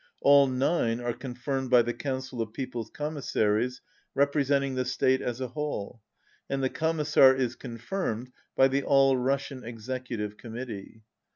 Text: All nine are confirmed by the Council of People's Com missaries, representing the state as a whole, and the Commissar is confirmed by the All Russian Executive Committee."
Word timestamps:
All 0.21 0.47
nine 0.47 0.99
are 0.99 1.13
confirmed 1.13 1.69
by 1.69 1.83
the 1.83 1.93
Council 1.93 2.41
of 2.41 2.53
People's 2.53 2.89
Com 2.89 3.13
missaries, 3.17 3.81
representing 4.15 4.73
the 4.73 4.83
state 4.83 5.21
as 5.21 5.39
a 5.39 5.49
whole, 5.49 6.01
and 6.49 6.63
the 6.63 6.69
Commissar 6.71 7.35
is 7.35 7.55
confirmed 7.55 8.31
by 8.55 8.67
the 8.67 8.81
All 8.81 9.15
Russian 9.15 9.63
Executive 9.63 10.37
Committee." 10.37 11.03